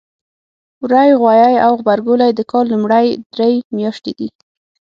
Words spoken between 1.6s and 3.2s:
او غبرګولی د کال لومړۍ